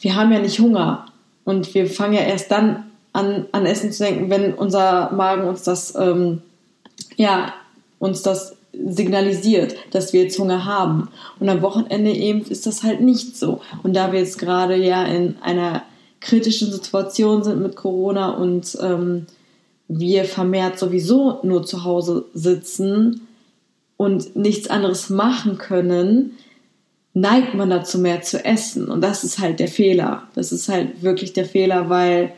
wir 0.00 0.16
haben 0.16 0.32
ja 0.32 0.40
nicht 0.40 0.58
Hunger. 0.58 1.06
Und 1.44 1.72
wir 1.74 1.86
fangen 1.86 2.14
ja 2.14 2.22
erst 2.22 2.50
dann 2.50 2.90
an, 3.12 3.46
an 3.52 3.66
Essen 3.66 3.92
zu 3.92 4.02
denken, 4.02 4.30
wenn 4.30 4.54
unser 4.54 5.12
Magen 5.12 5.46
uns 5.46 5.62
das, 5.62 5.94
ähm, 5.94 6.42
ja, 7.16 7.52
uns 8.00 8.22
das 8.22 8.56
signalisiert, 8.72 9.74
dass 9.90 10.12
wir 10.12 10.22
jetzt 10.22 10.38
Hunger 10.38 10.64
haben. 10.64 11.08
Und 11.38 11.48
am 11.48 11.62
Wochenende 11.62 12.10
eben 12.12 12.42
ist 12.42 12.66
das 12.66 12.82
halt 12.82 13.00
nicht 13.00 13.36
so. 13.36 13.60
Und 13.82 13.94
da 13.94 14.12
wir 14.12 14.20
jetzt 14.20 14.38
gerade 14.38 14.76
ja 14.76 15.04
in 15.04 15.36
einer 15.42 15.82
kritischen 16.20 16.72
Situation 16.72 17.42
sind 17.42 17.60
mit 17.60 17.76
Corona 17.76 18.30
und 18.30 18.78
ähm, 18.80 19.26
wir 19.88 20.24
vermehrt 20.24 20.78
sowieso 20.78 21.40
nur 21.42 21.66
zu 21.66 21.84
Hause 21.84 22.26
sitzen 22.32 23.26
und 23.96 24.36
nichts 24.36 24.68
anderes 24.68 25.10
machen 25.10 25.58
können, 25.58 26.38
neigt 27.14 27.54
man 27.54 27.68
dazu 27.68 27.98
mehr 27.98 28.22
zu 28.22 28.42
essen. 28.44 28.88
Und 28.88 29.02
das 29.02 29.22
ist 29.22 29.38
halt 29.38 29.60
der 29.60 29.68
Fehler. 29.68 30.24
Das 30.34 30.50
ist 30.50 30.68
halt 30.68 31.02
wirklich 31.02 31.34
der 31.34 31.44
Fehler, 31.44 31.90
weil 31.90 32.32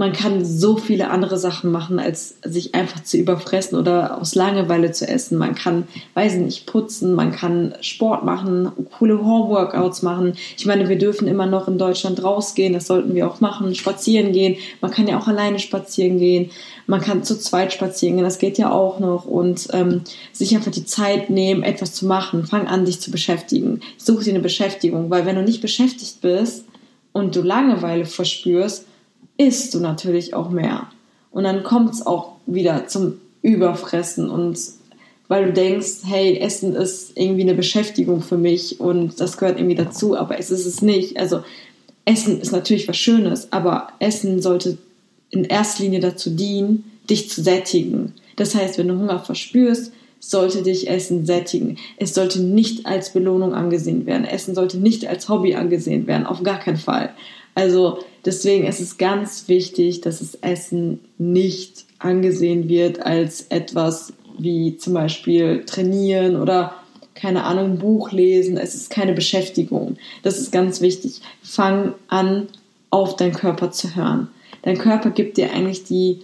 man 0.00 0.14
kann 0.14 0.46
so 0.46 0.78
viele 0.78 1.10
andere 1.10 1.36
Sachen 1.36 1.70
machen, 1.70 1.98
als 1.98 2.36
sich 2.42 2.74
einfach 2.74 3.02
zu 3.02 3.18
überfressen 3.18 3.78
oder 3.78 4.18
aus 4.18 4.34
Langeweile 4.34 4.92
zu 4.92 5.06
essen. 5.06 5.36
Man 5.36 5.54
kann, 5.54 5.86
weiß 6.14 6.36
nicht, 6.36 6.64
putzen, 6.64 7.12
man 7.12 7.32
kann 7.32 7.74
Sport 7.82 8.24
machen, 8.24 8.72
coole 8.96 9.22
Homeworkouts 9.22 10.00
machen. 10.00 10.32
Ich 10.56 10.64
meine, 10.64 10.88
wir 10.88 10.96
dürfen 10.96 11.28
immer 11.28 11.44
noch 11.44 11.68
in 11.68 11.76
Deutschland 11.76 12.24
rausgehen, 12.24 12.72
das 12.72 12.86
sollten 12.86 13.14
wir 13.14 13.26
auch 13.28 13.40
machen, 13.40 13.74
spazieren 13.74 14.32
gehen. 14.32 14.56
Man 14.80 14.90
kann 14.90 15.06
ja 15.06 15.18
auch 15.18 15.28
alleine 15.28 15.58
spazieren 15.58 16.18
gehen. 16.18 16.50
Man 16.86 17.02
kann 17.02 17.22
zu 17.22 17.38
zweit 17.38 17.70
spazieren 17.70 18.16
gehen, 18.16 18.24
das 18.24 18.38
geht 18.38 18.56
ja 18.56 18.72
auch 18.72 19.00
noch. 19.00 19.26
Und 19.26 19.68
ähm, 19.74 20.00
sich 20.32 20.56
einfach 20.56 20.72
die 20.72 20.86
Zeit 20.86 21.28
nehmen, 21.28 21.62
etwas 21.62 21.92
zu 21.92 22.06
machen. 22.06 22.46
Fang 22.46 22.68
an, 22.68 22.86
dich 22.86 23.02
zu 23.02 23.10
beschäftigen. 23.10 23.80
Such 23.98 24.22
dir 24.22 24.30
eine 24.30 24.40
Beschäftigung, 24.40 25.10
weil 25.10 25.26
wenn 25.26 25.36
du 25.36 25.42
nicht 25.42 25.60
beschäftigt 25.60 26.22
bist 26.22 26.64
und 27.12 27.36
du 27.36 27.42
Langeweile 27.42 28.06
verspürst, 28.06 28.86
isst 29.40 29.72
du 29.72 29.80
natürlich 29.80 30.34
auch 30.34 30.50
mehr. 30.50 30.88
Und 31.30 31.44
dann 31.44 31.62
kommt 31.62 31.94
es 31.94 32.04
auch 32.04 32.32
wieder 32.44 32.86
zum 32.88 33.14
Überfressen 33.40 34.28
und 34.28 34.58
weil 35.28 35.46
du 35.46 35.52
denkst, 35.52 36.00
hey, 36.04 36.38
Essen 36.38 36.74
ist 36.74 37.12
irgendwie 37.16 37.42
eine 37.42 37.54
Beschäftigung 37.54 38.20
für 38.20 38.36
mich 38.36 38.80
und 38.80 39.18
das 39.18 39.38
gehört 39.38 39.58
irgendwie 39.58 39.76
dazu, 39.76 40.14
aber 40.16 40.38
es 40.38 40.50
ist 40.50 40.66
es 40.66 40.82
nicht. 40.82 41.16
Also 41.16 41.42
Essen 42.04 42.40
ist 42.40 42.52
natürlich 42.52 42.86
was 42.86 42.98
Schönes, 42.98 43.50
aber 43.50 43.88
Essen 43.98 44.42
sollte 44.42 44.76
in 45.30 45.44
erster 45.44 45.84
Linie 45.84 46.00
dazu 46.00 46.30
dienen, 46.30 46.84
dich 47.08 47.30
zu 47.30 47.42
sättigen. 47.42 48.12
Das 48.36 48.54
heißt, 48.54 48.76
wenn 48.76 48.88
du 48.88 48.98
Hunger 48.98 49.20
verspürst, 49.20 49.92
sollte 50.18 50.62
dich 50.62 50.90
Essen 50.90 51.24
sättigen. 51.24 51.78
Es 51.96 52.12
sollte 52.12 52.40
nicht 52.42 52.84
als 52.84 53.12
Belohnung 53.14 53.54
angesehen 53.54 54.04
werden. 54.04 54.26
Essen 54.26 54.54
sollte 54.54 54.76
nicht 54.76 55.06
als 55.06 55.30
Hobby 55.30 55.54
angesehen 55.54 56.06
werden, 56.06 56.26
auf 56.26 56.42
gar 56.42 56.58
keinen 56.58 56.76
Fall. 56.76 57.14
Also 57.54 58.00
deswegen 58.24 58.66
ist 58.66 58.80
es 58.80 58.98
ganz 58.98 59.48
wichtig, 59.48 60.00
dass 60.00 60.20
das 60.20 60.34
Essen 60.36 61.00
nicht 61.18 61.84
angesehen 61.98 62.68
wird 62.68 63.00
als 63.00 63.46
etwas 63.50 64.12
wie 64.38 64.76
zum 64.76 64.94
Beispiel 64.94 65.64
trainieren 65.66 66.36
oder 66.36 66.74
keine 67.14 67.44
Ahnung, 67.44 67.78
Buch 67.78 68.12
lesen, 68.12 68.56
es 68.56 68.74
ist 68.74 68.88
keine 68.88 69.12
Beschäftigung. 69.12 69.96
Das 70.22 70.38
ist 70.38 70.52
ganz 70.52 70.80
wichtig. 70.80 71.20
Fang 71.42 71.94
an, 72.08 72.48
auf 72.88 73.16
deinen 73.16 73.34
Körper 73.34 73.70
zu 73.70 73.94
hören. 73.94 74.28
Dein 74.62 74.78
Körper 74.78 75.10
gibt 75.10 75.36
dir 75.36 75.52
eigentlich 75.52 75.84
die, 75.84 76.20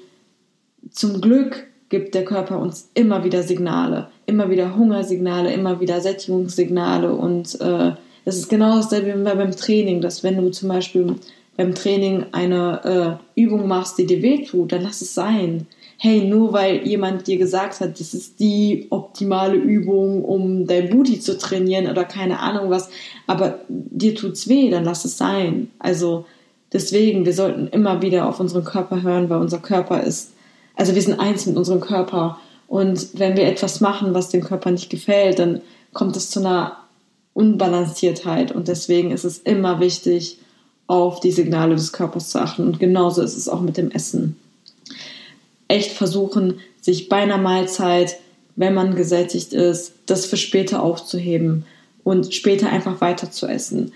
zum 0.90 1.20
Glück 1.20 1.66
gibt 1.88 2.14
der 2.14 2.24
Körper 2.24 2.58
uns 2.58 2.88
immer 2.94 3.24
wieder 3.24 3.42
Signale, 3.42 4.08
immer 4.26 4.50
wieder 4.50 4.76
Hungersignale, 4.76 5.52
immer 5.52 5.80
wieder 5.80 6.00
Sättigungssignale 6.00 7.12
und 7.12 7.60
äh, 7.60 7.92
das 8.24 8.36
ist 8.36 8.48
genau 8.48 8.76
dasselbe 8.76 9.16
wie 9.16 9.22
beim 9.22 9.52
Training, 9.52 10.00
dass 10.00 10.24
wenn 10.24 10.36
du 10.36 10.50
zum 10.50 10.68
Beispiel 10.68 11.14
beim 11.56 11.74
Training 11.74 12.26
eine 12.32 13.18
äh, 13.34 13.40
Übung 13.40 13.66
machst, 13.66 13.98
die 13.98 14.06
dir 14.06 14.22
wehtut, 14.22 14.72
dann 14.72 14.82
lass 14.82 15.00
es 15.00 15.14
sein. 15.14 15.66
Hey, 15.98 16.24
nur 16.24 16.52
weil 16.52 16.86
jemand 16.86 17.26
dir 17.26 17.38
gesagt 17.38 17.80
hat, 17.80 17.98
das 17.98 18.12
ist 18.12 18.38
die 18.38 18.86
optimale 18.90 19.56
Übung, 19.56 20.24
um 20.24 20.66
dein 20.66 20.90
Booty 20.90 21.20
zu 21.20 21.38
trainieren 21.38 21.90
oder 21.90 22.04
keine 22.04 22.40
Ahnung 22.40 22.68
was, 22.68 22.90
aber 23.26 23.60
dir 23.68 24.14
tut's 24.14 24.48
weh, 24.48 24.70
dann 24.70 24.84
lass 24.84 25.06
es 25.06 25.16
sein. 25.16 25.70
Also 25.78 26.26
deswegen, 26.72 27.24
wir 27.24 27.32
sollten 27.32 27.68
immer 27.68 28.02
wieder 28.02 28.28
auf 28.28 28.40
unseren 28.40 28.64
Körper 28.64 29.02
hören, 29.02 29.30
weil 29.30 29.38
unser 29.38 29.58
Körper 29.58 30.02
ist, 30.02 30.32
also 30.74 30.94
wir 30.94 31.00
sind 31.00 31.18
eins 31.18 31.46
mit 31.46 31.56
unserem 31.56 31.80
Körper. 31.80 32.38
Und 32.68 33.18
wenn 33.18 33.36
wir 33.36 33.46
etwas 33.46 33.80
machen, 33.80 34.12
was 34.12 34.28
dem 34.28 34.42
Körper 34.42 34.70
nicht 34.70 34.90
gefällt, 34.90 35.38
dann 35.38 35.62
kommt 35.94 36.16
es 36.16 36.28
zu 36.28 36.40
einer 36.40 36.76
Unbalanciertheit. 37.32 38.52
Und 38.52 38.68
deswegen 38.68 39.12
ist 39.12 39.24
es 39.24 39.38
immer 39.38 39.80
wichtig, 39.80 40.38
auf 40.86 41.20
die 41.20 41.32
Signale 41.32 41.74
des 41.74 41.92
Körpers 41.92 42.30
zu 42.30 42.40
achten. 42.40 42.66
Und 42.66 42.78
genauso 42.78 43.22
ist 43.22 43.36
es 43.36 43.48
auch 43.48 43.60
mit 43.60 43.76
dem 43.76 43.90
Essen. 43.90 44.36
Echt 45.68 45.92
versuchen, 45.92 46.60
sich 46.80 47.08
bei 47.08 47.16
einer 47.16 47.38
Mahlzeit, 47.38 48.16
wenn 48.54 48.74
man 48.74 48.94
gesättigt 48.94 49.52
ist, 49.52 49.92
das 50.06 50.26
für 50.26 50.36
später 50.36 50.82
aufzuheben 50.82 51.64
und 52.04 52.32
später 52.32 52.70
einfach 52.70 53.00
weiter 53.00 53.30
zu 53.30 53.46
essen. 53.46 53.92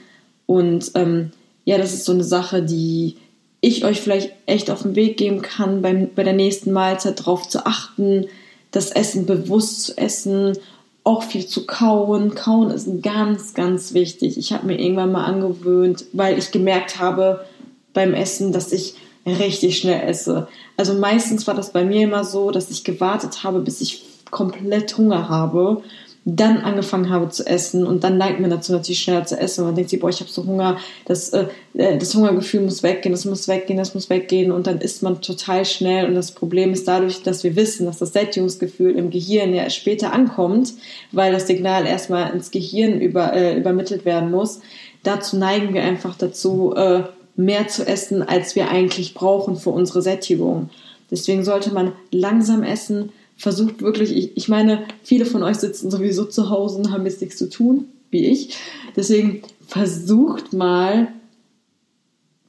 Und 0.47 0.91
ähm, 0.95 1.31
ja, 1.65 1.79
das 1.79 1.95
ist 1.95 2.05
so 2.05 2.13
eine 2.13 2.25
Sache, 2.25 2.63
die 2.63 3.17
ich 3.61 3.85
euch 3.85 4.01
vielleicht 4.01 4.33
echt 4.47 4.71
auf 4.71 4.83
den 4.83 4.97
Weg 4.97 5.17
geben 5.17 5.43
kann, 5.43 5.83
beim, 5.83 6.09
bei 6.15 6.25
der 6.25 6.33
nächsten 6.33 6.73
Mahlzeit 6.73 7.21
darauf 7.21 7.49
zu 7.49 7.67
achten, 7.67 8.27
das 8.71 8.91
Essen 8.91 9.27
bewusst 9.27 9.83
zu 9.83 9.99
essen 9.99 10.59
auch 11.05 11.23
viel 11.23 11.47
zu 11.47 11.67
kauen. 11.67 12.35
Kauen 12.35 12.71
ist 12.71 13.03
ganz, 13.03 13.55
ganz 13.55 13.95
wichtig. 13.95 14.39
Ich 14.39 14.53
habe 14.53 14.67
mir 14.67 14.79
irgendwann 14.79 15.13
mal 15.13 15.25
angewöhnt, 15.25 16.05
weil 16.13 16.39
ich 16.39 16.53
gemerkt 16.53 16.99
habe 16.99 17.45
beim 17.93 18.15
Essen, 18.15 18.53
dass 18.53 18.73
ich 18.73 18.95
richtig 19.27 19.79
schnell 19.79 20.09
esse. 20.09 20.49
Also 20.77 20.95
meistens 20.95 21.47
war 21.47 21.55
das 21.55 21.73
bei 21.73 21.85
mir 21.85 22.03
immer 22.03 22.25
so, 22.25 22.51
dass 22.51 22.71
ich 22.71 22.85
gewartet 22.85 23.45
habe, 23.45 23.61
bis 23.61 23.81
ich 23.81 24.05
komplett 24.31 24.97
Hunger 24.97 25.29
habe 25.29 25.83
dann 26.27 26.59
angefangen 26.59 27.09
habe 27.09 27.31
zu 27.31 27.47
essen 27.47 27.87
und 27.87 28.05
dann 28.05 28.19
neigt 28.19 28.41
man 28.41 28.51
dazu 28.51 28.73
natürlich 28.73 29.01
schneller 29.01 29.25
zu 29.25 29.39
essen. 29.39 29.65
Man 29.65 29.75
denkt 29.75 29.91
sich, 29.91 30.01
boah, 30.01 30.11
ich 30.11 30.21
habe 30.21 30.31
so 30.31 30.45
Hunger, 30.45 30.77
das, 31.07 31.31
äh, 31.31 31.47
äh, 31.75 31.97
das 31.97 32.15
Hungergefühl 32.15 32.61
muss 32.61 32.83
weggehen, 32.83 33.13
das 33.13 33.25
muss 33.25 33.49
weggehen, 33.49 33.79
das 33.79 33.95
muss 33.95 34.11
weggehen 34.11 34.53
und 34.53 34.67
dann 34.67 34.81
isst 34.81 35.03
man 35.03 35.23
total 35.23 35.65
schnell 35.65 36.07
und 36.07 36.15
das 36.15 36.33
Problem 36.33 36.73
ist 36.73 36.87
dadurch, 36.87 37.23
dass 37.23 37.43
wir 37.43 37.57
wissen, 37.57 37.87
dass 37.87 37.99
das 37.99 38.13
Sättigungsgefühl 38.13 38.97
im 38.97 39.11
Gehirn 39.11 39.55
ja 39.55 39.71
später 39.71 40.13
ankommt, 40.13 40.75
weil 41.11 41.33
das 41.33 41.47
Signal 41.47 41.87
erstmal 41.87 42.35
ins 42.35 42.51
Gehirn 42.51 43.01
über, 43.01 43.33
äh, 43.33 43.57
übermittelt 43.57 44.05
werden 44.05 44.31
muss. 44.31 44.61
Dazu 45.03 45.39
neigen 45.39 45.73
wir 45.73 45.83
einfach 45.83 46.17
dazu, 46.17 46.75
äh, 46.77 47.05
mehr 47.37 47.69
zu 47.69 47.87
essen, 47.87 48.23
als 48.23 48.55
wir 48.55 48.71
eigentlich 48.71 49.15
brauchen 49.15 49.57
für 49.57 49.71
unsere 49.71 50.03
Sättigung. 50.03 50.69
Deswegen 51.11 51.45
sollte 51.45 51.73
man 51.73 51.93
langsam 52.13 52.63
essen, 52.63 53.11
versucht 53.41 53.81
wirklich, 53.81 54.15
ich, 54.15 54.37
ich 54.37 54.49
meine, 54.49 54.85
viele 55.03 55.25
von 55.25 55.43
euch 55.43 55.57
sitzen 55.57 55.91
sowieso 55.91 56.27
zu 56.27 56.51
Hause 56.51 56.77
und 56.77 56.93
haben 56.93 57.07
jetzt 57.07 57.23
nichts 57.23 57.39
zu 57.39 57.49
tun, 57.49 57.87
wie 58.11 58.27
ich. 58.27 58.55
Deswegen 58.97 59.43
versucht 59.67 60.53
mal 60.53 61.09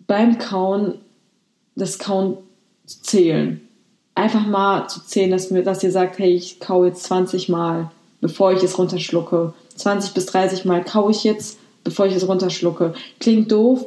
beim 0.05 0.37
Kauen 0.37 0.95
das 1.75 1.97
Kauen 1.97 2.37
zu 2.85 3.01
zählen. 3.03 3.61
Einfach 4.15 4.45
mal 4.45 4.89
zu 4.89 5.01
zählen, 5.05 5.31
dass, 5.31 5.49
mir, 5.49 5.63
dass 5.63 5.81
ihr 5.81 5.93
sagt, 5.93 6.19
hey, 6.19 6.33
ich 6.33 6.59
kaue 6.59 6.87
jetzt 6.87 7.03
20 7.03 7.47
Mal, 7.47 7.89
bevor 8.19 8.51
ich 8.51 8.61
es 8.61 8.77
runterschlucke. 8.77 9.53
20 9.77 10.13
bis 10.13 10.25
30 10.25 10.65
Mal 10.65 10.83
kaue 10.83 11.11
ich 11.11 11.23
jetzt, 11.23 11.57
bevor 11.85 12.05
ich 12.05 12.15
es 12.15 12.27
runterschlucke. 12.27 12.93
Klingt 13.21 13.49
doof. 13.49 13.85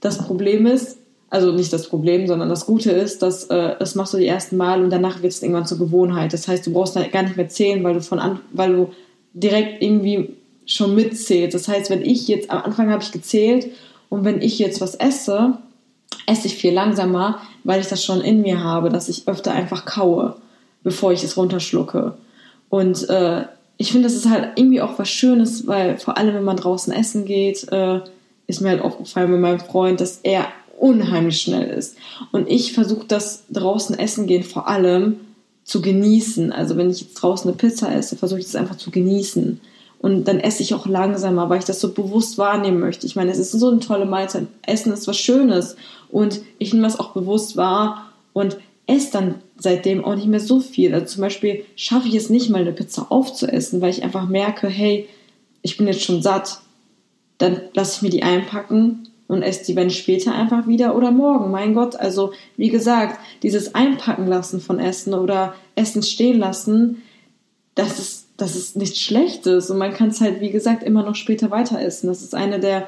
Das 0.00 0.18
Problem 0.18 0.66
ist, 0.66 0.98
also 1.32 1.50
nicht 1.50 1.72
das 1.72 1.88
Problem, 1.88 2.26
sondern 2.26 2.50
das 2.50 2.66
Gute 2.66 2.90
ist, 2.90 3.22
dass 3.22 3.44
äh, 3.44 3.74
das 3.78 3.94
machst 3.94 4.12
du 4.12 4.18
die 4.18 4.26
ersten 4.26 4.58
Mal 4.58 4.84
und 4.84 4.90
danach 4.90 5.22
wird 5.22 5.32
es 5.32 5.42
irgendwann 5.42 5.64
zur 5.64 5.78
Gewohnheit. 5.78 6.34
Das 6.34 6.46
heißt, 6.46 6.66
du 6.66 6.74
brauchst 6.74 6.94
da 6.94 7.06
gar 7.06 7.22
nicht 7.22 7.38
mehr 7.38 7.48
zählen, 7.48 7.82
weil 7.82 7.94
du 7.94 8.02
von 8.02 8.18
an, 8.18 8.40
weil 8.52 8.74
du 8.74 8.90
direkt 9.32 9.82
irgendwie 9.82 10.36
schon 10.66 10.94
mitzählst. 10.94 11.54
Das 11.54 11.68
heißt, 11.68 11.88
wenn 11.88 12.02
ich 12.02 12.28
jetzt 12.28 12.50
am 12.50 12.64
Anfang 12.64 12.90
habe 12.90 13.02
ich 13.02 13.12
gezählt 13.12 13.68
und 14.10 14.26
wenn 14.26 14.42
ich 14.42 14.58
jetzt 14.58 14.82
was 14.82 14.94
esse, 14.94 15.56
esse 16.26 16.48
ich 16.48 16.56
viel 16.56 16.74
langsamer, 16.74 17.40
weil 17.64 17.80
ich 17.80 17.88
das 17.88 18.04
schon 18.04 18.20
in 18.20 18.42
mir 18.42 18.62
habe, 18.62 18.90
dass 18.90 19.08
ich 19.08 19.26
öfter 19.26 19.52
einfach 19.52 19.86
kaue, 19.86 20.36
bevor 20.82 21.12
ich 21.12 21.24
es 21.24 21.38
runterschlucke. 21.38 22.12
Und 22.68 23.08
äh, 23.08 23.44
ich 23.78 23.90
finde, 23.90 24.06
das 24.06 24.16
ist 24.16 24.28
halt 24.28 24.50
irgendwie 24.56 24.82
auch 24.82 24.98
was 24.98 25.08
Schönes, 25.08 25.66
weil 25.66 25.96
vor 25.96 26.18
allem, 26.18 26.34
wenn 26.34 26.44
man 26.44 26.58
draußen 26.58 26.92
essen 26.92 27.24
geht, 27.24 27.72
äh, 27.72 28.00
ist 28.46 28.60
mir 28.60 28.68
halt 28.68 28.82
aufgefallen 28.82 29.30
mit 29.30 29.40
meinem 29.40 29.60
Freund, 29.60 30.02
dass 30.02 30.20
er 30.22 30.46
unheimlich 30.82 31.40
schnell 31.40 31.68
ist. 31.68 31.96
Und 32.32 32.50
ich 32.50 32.72
versuche 32.72 33.06
das 33.06 33.44
draußen 33.50 33.96
essen 33.96 34.26
gehen 34.26 34.42
vor 34.42 34.66
allem 34.66 35.20
zu 35.62 35.80
genießen. 35.80 36.52
Also 36.52 36.76
wenn 36.76 36.90
ich 36.90 37.00
jetzt 37.00 37.14
draußen 37.14 37.48
eine 37.48 37.56
Pizza 37.56 37.94
esse, 37.94 38.16
versuche 38.16 38.40
ich 38.40 38.46
das 38.46 38.56
einfach 38.56 38.76
zu 38.76 38.90
genießen. 38.90 39.60
Und 40.00 40.24
dann 40.24 40.40
esse 40.40 40.64
ich 40.64 40.74
auch 40.74 40.86
langsamer, 40.86 41.48
weil 41.48 41.60
ich 41.60 41.64
das 41.64 41.80
so 41.80 41.92
bewusst 41.92 42.36
wahrnehmen 42.36 42.80
möchte. 42.80 43.06
Ich 43.06 43.14
meine, 43.14 43.30
es 43.30 43.38
ist 43.38 43.52
so 43.52 43.70
eine 43.70 43.78
tolle 43.78 44.06
Mahlzeit. 44.06 44.48
Essen 44.66 44.92
ist 44.92 45.06
was 45.06 45.16
Schönes. 45.16 45.76
Und 46.10 46.40
ich 46.58 46.72
nehme 46.72 46.84
das 46.84 46.98
auch 46.98 47.12
bewusst 47.12 47.56
wahr 47.56 48.10
und 48.32 48.58
esse 48.88 49.12
dann 49.12 49.34
seitdem 49.56 50.04
auch 50.04 50.16
nicht 50.16 50.26
mehr 50.26 50.40
so 50.40 50.58
viel. 50.58 50.92
Also 50.94 51.06
zum 51.06 51.20
Beispiel 51.20 51.64
schaffe 51.76 52.08
ich 52.08 52.16
es 52.16 52.28
nicht 52.28 52.50
mal, 52.50 52.62
eine 52.62 52.72
Pizza 52.72 53.06
aufzuessen, 53.10 53.80
weil 53.80 53.90
ich 53.90 54.02
einfach 54.02 54.28
merke, 54.28 54.66
hey, 54.66 55.08
ich 55.62 55.76
bin 55.76 55.86
jetzt 55.86 56.02
schon 56.02 56.22
satt. 56.22 56.58
Dann 57.38 57.60
lasse 57.72 57.96
ich 57.96 58.02
mir 58.02 58.10
die 58.10 58.24
einpacken 58.24 59.06
und 59.32 59.42
esst 59.42 59.66
die 59.66 59.76
wenn 59.76 59.88
später 59.88 60.34
einfach 60.34 60.66
wieder 60.66 60.94
oder 60.94 61.10
morgen. 61.10 61.50
Mein 61.50 61.74
Gott, 61.74 61.96
also 61.96 62.32
wie 62.58 62.68
gesagt, 62.68 63.18
dieses 63.42 63.74
Einpacken 63.74 64.26
lassen 64.26 64.60
von 64.60 64.78
Essen 64.78 65.14
oder 65.14 65.54
Essen 65.74 66.02
stehen 66.02 66.38
lassen, 66.38 67.02
das 67.74 67.98
ist, 67.98 68.26
das 68.36 68.56
ist 68.56 68.76
nichts 68.76 69.00
Schlechtes 69.00 69.70
und 69.70 69.78
man 69.78 69.94
kann 69.94 70.08
es 70.08 70.20
halt, 70.20 70.42
wie 70.42 70.50
gesagt, 70.50 70.82
immer 70.82 71.02
noch 71.02 71.14
später 71.14 71.50
weiter 71.50 71.80
essen. 71.80 72.08
Das 72.08 72.22
ist 72.22 72.34
eine 72.34 72.60
der, 72.60 72.86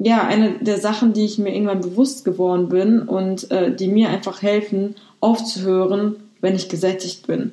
ja, 0.00 0.26
eine 0.26 0.58
der 0.60 0.78
Sachen, 0.78 1.12
die 1.12 1.24
ich 1.24 1.38
mir 1.38 1.54
irgendwann 1.54 1.82
bewusst 1.82 2.24
geworden 2.24 2.68
bin 2.68 3.02
und 3.02 3.48
äh, 3.52 3.72
die 3.72 3.86
mir 3.86 4.08
einfach 4.08 4.42
helfen, 4.42 4.96
aufzuhören, 5.20 6.16
wenn 6.40 6.56
ich 6.56 6.68
gesättigt 6.68 7.28
bin. 7.28 7.52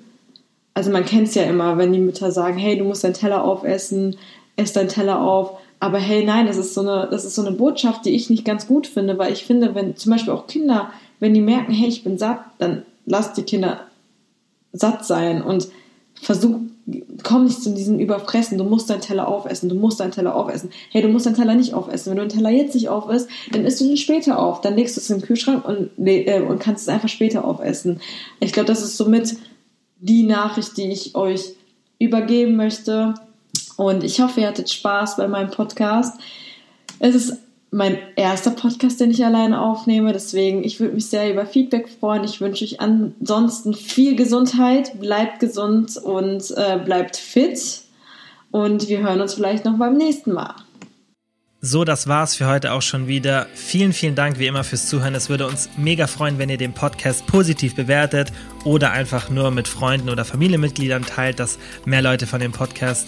Also 0.74 0.90
man 0.90 1.06
kennt 1.06 1.28
es 1.28 1.36
ja 1.36 1.44
immer, 1.44 1.78
wenn 1.78 1.94
die 1.94 2.00
Mütter 2.00 2.32
sagen, 2.32 2.58
hey, 2.58 2.80
du 2.80 2.84
musst 2.84 3.04
deinen 3.04 3.14
Teller 3.14 3.44
aufessen, 3.44 4.18
ess 4.56 4.74
deinen 4.74 4.90
Teller 4.90 5.22
auf 5.22 5.60
aber 5.84 6.00
hey, 6.00 6.24
nein, 6.24 6.48
das 6.48 6.56
ist 6.56 6.74
so 6.76 6.80
eine, 6.80 7.10
das 7.12 7.26
ist 7.26 7.36
so 7.36 7.46
eine 7.46 7.52
Botschaft, 7.52 8.06
die 8.06 8.12
ich 8.12 8.30
nicht 8.30 8.46
ganz 8.46 8.68
gut 8.68 8.88
finde, 8.88 9.18
weil 9.18 9.34
ich 9.34 9.44
finde, 9.44 9.76
wenn 9.76 9.98
zum 9.98 10.14
Beispiel 10.14 10.32
auch 10.32 10.48
Kinder, 10.48 10.92
wenn 11.20 11.34
die 11.34 11.42
merken, 11.42 11.74
hey, 11.74 11.90
ich 11.90 12.06
bin 12.06 12.18
satt, 12.18 12.40
dann 12.58 12.84
lass 13.06 13.34
die 13.34 13.44
Kinder 13.44 13.82
satt 14.72 15.06
sein 15.06 15.42
und 15.42 15.68
versuch, 16.14 16.56
komm 17.24 17.44
nicht 17.44 17.62
zu 17.62 17.72
diesem 17.72 18.00
Überfressen, 18.00 18.58
du 18.58 18.64
musst 18.64 18.90
deinen 18.90 19.02
Teller 19.02 19.28
aufessen, 19.28 19.68
du 19.68 19.76
musst 19.76 20.00
deinen 20.00 20.14
Teller 20.14 20.38
aufessen. 20.38 20.70
Hey, 20.90 21.02
du 21.02 21.10
musst 21.10 21.26
deinen 21.26 21.36
Teller 21.36 21.54
nicht 21.54 21.74
aufessen. 21.74 22.12
Wenn 22.12 22.18
du 22.18 22.28
deinen 22.28 22.38
Teller 22.38 22.50
jetzt 22.50 22.76
nicht 22.76 22.88
aufisst, 22.88 23.28
dann 23.52 23.66
isst 23.66 23.82
du 23.82 23.84
ihn 23.84 23.98
später 23.98 24.40
auf. 24.40 24.62
Dann 24.62 24.78
legst 24.78 24.96
du 24.96 25.02
es 25.02 25.10
im 25.10 25.22
Kühlschrank 25.22 25.68
und, 25.68 25.90
äh, 26.08 26.40
und 26.40 26.60
kannst 26.60 26.84
es 26.84 26.88
einfach 26.88 27.10
später 27.10 27.44
aufessen. 27.44 28.00
Ich 28.40 28.54
glaube, 28.54 28.68
das 28.68 28.84
ist 28.84 28.96
somit 28.96 29.36
die 30.00 30.24
Nachricht, 30.24 30.78
die 30.78 30.94
ich 30.94 31.14
euch 31.16 31.56
übergeben 32.00 32.56
möchte. 32.56 33.16
Und 33.84 34.04
ich 34.04 34.22
hoffe, 34.22 34.42
ihr 34.42 34.48
hattet 34.48 34.70
Spaß 34.70 35.18
bei 35.18 35.28
meinem 35.28 35.52
Podcast. 35.52 36.18
Es 37.00 37.16
ist 37.16 37.38
mein 37.70 37.98
erster 38.16 38.52
Podcast, 38.52 39.02
den 39.02 39.12
ich 39.12 39.26
alleine 39.26 39.62
aufnehme. 39.62 40.14
Deswegen, 40.14 40.64
ich 40.64 40.80
würde 40.80 40.94
mich 40.94 41.08
sehr 41.08 41.30
über 41.30 41.46
Feedback 41.46 41.90
freuen. 41.90 42.24
Ich 42.24 42.40
wünsche 42.40 42.64
euch 42.64 42.80
ansonsten 42.80 43.74
viel 43.74 44.16
Gesundheit. 44.16 45.00
Bleibt 45.02 45.42
gesund 45.42 45.98
und 45.98 46.52
äh, 46.56 46.80
bleibt 46.84 47.18
fit. 47.18 47.82
Und 48.52 48.88
wir 48.88 49.00
hören 49.00 49.20
uns 49.20 49.34
vielleicht 49.34 49.66
noch 49.66 49.78
beim 49.78 49.98
nächsten 49.98 50.32
Mal. 50.32 50.56
So, 51.66 51.86
das 51.86 52.08
war's 52.08 52.36
für 52.36 52.48
heute 52.48 52.74
auch 52.74 52.82
schon 52.82 53.08
wieder. 53.08 53.48
Vielen, 53.54 53.94
vielen 53.94 54.16
Dank 54.16 54.38
wie 54.38 54.48
immer 54.48 54.66
fürs 54.66 54.88
Zuhören. 54.88 55.16
Es 55.16 55.30
würde 55.30 55.48
uns 55.48 55.70
mega 55.78 56.08
freuen, 56.08 56.38
wenn 56.38 56.50
ihr 56.50 56.58
den 56.58 56.74
Podcast 56.74 57.26
positiv 57.26 57.74
bewertet 57.74 58.34
oder 58.66 58.92
einfach 58.92 59.30
nur 59.30 59.50
mit 59.50 59.68
Freunden 59.68 60.10
oder 60.10 60.26
Familienmitgliedern 60.26 61.06
teilt, 61.06 61.40
dass 61.40 61.58
mehr 61.86 62.02
Leute 62.02 62.28
von 62.28 62.42
dem 62.42 62.52
Podcast 62.52 63.08